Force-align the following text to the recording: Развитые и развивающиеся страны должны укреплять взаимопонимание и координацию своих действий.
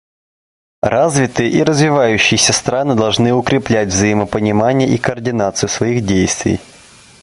Развитые 0.81 1.51
и 1.51 1.61
развивающиеся 1.61 2.53
страны 2.53 2.95
должны 2.95 3.33
укреплять 3.35 3.89
взаимопонимание 3.89 4.89
и 4.89 4.97
координацию 4.97 5.69
своих 5.69 6.03
действий. 6.07 6.59